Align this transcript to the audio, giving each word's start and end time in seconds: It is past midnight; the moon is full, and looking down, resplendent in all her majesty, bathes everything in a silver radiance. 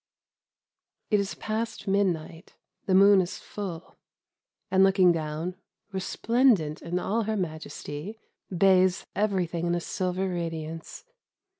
It 1.11 1.19
is 1.19 1.35
past 1.35 1.87
midnight; 1.87 2.55
the 2.87 2.95
moon 2.95 3.21
is 3.21 3.37
full, 3.37 3.97
and 4.71 4.83
looking 4.83 5.11
down, 5.11 5.57
resplendent 5.91 6.81
in 6.81 6.97
all 6.97 7.25
her 7.25 7.37
majesty, 7.37 8.19
bathes 8.49 9.05
everything 9.15 9.67
in 9.67 9.75
a 9.75 9.79
silver 9.79 10.27
radiance. 10.27 11.05